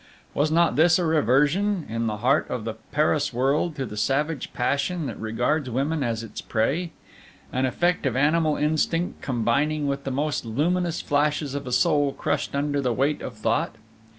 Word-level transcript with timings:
Was 0.33 0.49
not 0.49 0.77
this 0.77 0.97
a 0.97 1.05
reversion, 1.05 1.85
in 1.87 2.07
the 2.07 2.17
heart 2.17 2.49
of 2.49 2.63
the 2.63 2.73
Paris 2.91 3.31
world, 3.31 3.75
to 3.75 3.85
the 3.85 3.95
savage 3.95 4.51
passion 4.51 5.05
that 5.05 5.19
regards 5.19 5.69
women 5.69 6.01
as 6.01 6.23
its 6.23 6.41
prey, 6.41 6.89
an 7.53 7.67
effect 7.67 8.07
of 8.07 8.15
animal 8.15 8.55
instinct 8.55 9.21
combining 9.21 9.85
with 9.85 10.03
the 10.03 10.09
almost 10.09 10.43
luminous 10.43 11.03
flashes 11.03 11.53
of 11.53 11.67
a 11.67 11.71
soul 11.71 12.13
crushed 12.13 12.55
under 12.55 12.81
the 12.81 12.91
weight 12.91 13.21
of 13.21 13.35
thought? 13.35 13.75